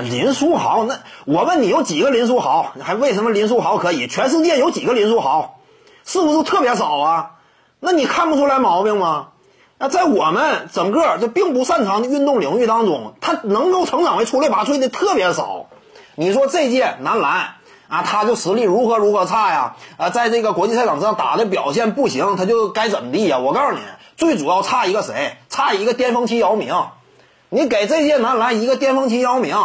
[0.00, 2.72] 林书豪，那我问你有几个林书豪？
[2.80, 4.06] 还为什么林书豪可以？
[4.06, 5.58] 全世界有几个林书豪？
[6.04, 7.30] 是不是特别少啊？
[7.78, 9.28] 那你看不出来毛病吗？
[9.78, 15.66] 那在我们整个这并不擅长的运动领域当中，他能够成长为出类拔萃的特别少。
[16.16, 17.54] 你说这届男篮
[17.88, 19.76] 啊，他就实力如何如何差呀？
[19.96, 23.38] 啊，在这个国际赛场上打的表现不行，他就该怎么地呀？
[23.38, 23.80] 我告诉你，
[24.16, 25.36] 最主要差一个谁？
[25.48, 26.74] 差一个巅峰期姚明。
[27.48, 29.56] 你给这届男篮一个巅峰期姚明，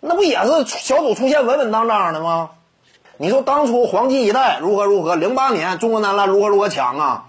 [0.00, 2.50] 那不也是小组出线稳稳当当的吗？
[3.18, 5.14] 你说当初黄金一代如何如何？
[5.14, 7.24] 零八年中国男篮如何如何强啊？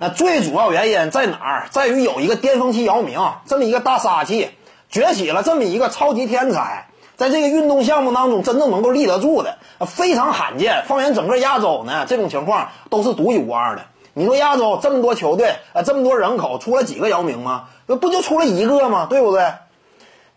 [0.00, 1.68] 那最主要原因在哪儿？
[1.70, 4.50] 在于有一个巅峰期姚明这么一个大杀器
[4.90, 10.84] 崛起了，这么一个超级天才，在这个运动项目当中真正能够立得住的，非常罕见。
[10.88, 13.82] 放眼整个亚洲呢，这种情况都是独一无二的。
[14.14, 17.68] 你说亚洲这么多球队，呃，这么多人口，出了几个姚明吗？
[17.86, 19.06] 那不就出了一个吗？
[19.08, 19.52] 对不对？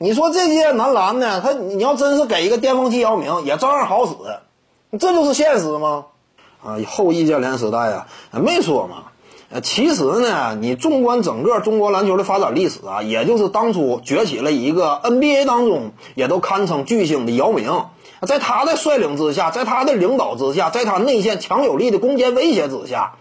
[0.02, 4.14] 你说这届男篮呢，他你要真是给一个巅峰期姚明，也照样好使，
[4.98, 6.06] 这就是现实吗？
[6.64, 9.12] 啊，后易建联时代啊，没说嘛。
[9.50, 17.84] 呃，其实呢，你纵观整个中国篮球的发展历史啊，也就是当初崛起了一个 NBA 当中也都堪称巨星的姚明，
[18.26, 23.16] 在他的率领之下，在他的领导之下，在他内线强有力的攻坚威胁之下，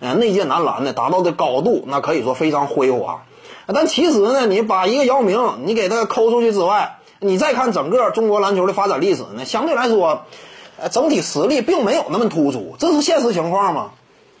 [0.00, 3.20] 呃，那届男篮呢达到的高度，那可以说非常辉煌。
[3.66, 10.22] 但其实呢，你把一个姚明你给他抠出去之外，你再看整个中国篮球的发展历史呢，相对来说，
[10.78, 13.90] 呃，整体实力并没有那么突出，这是现实情况嘛。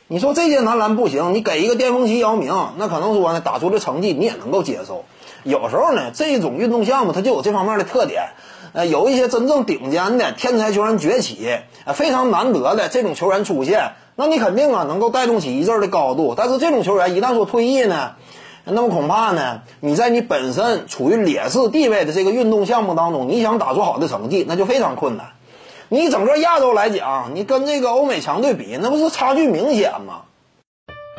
[0.08, 5.04] 你说这届男篮不行，你给一个巅峰期姚明，那可能说呢，打出的成绩你也能够接受。
[5.44, 8.30] 有时候呢，这种运动项目它就有这方面的特点，
[8.74, 11.48] 呃，有一些真正顶尖的天才球员崛起，
[11.84, 16.34] 呃，非常难得的这种球员出现，那你肯定啊能够带动起一阵的高度。
[16.36, 18.12] 但是这种球员一旦说退役呢，
[18.64, 25.32] 那么恐怕呢，你在你本身处于劣势地位的这个运动项目当中，你想打出好的成绩，那就非常困难。
[25.88, 30.22] 你整个亚洲来讲，你跟这个欧美强队比，那不是差距明显吗？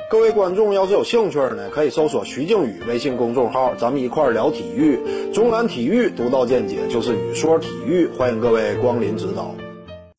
[0.09, 9.53] 各位观众要是有兴趣呢，可以搜索徐静宇微信公众号，咱们一块儿聊体育，中南体育独到见解就是语说体育，欢迎各位光临指导。